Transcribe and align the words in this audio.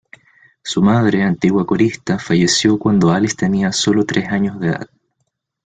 Su 0.63 0.81
madre, 0.81 1.21
antigua 1.21 1.63
corista, 1.67 2.17
falleció 2.17 2.79
cuando 2.79 3.11
Alice 3.11 3.35
tenía 3.35 3.71
solo 3.71 4.03
tres 4.03 4.29
años 4.29 4.59
de 4.59 4.69
edad. 4.69 4.89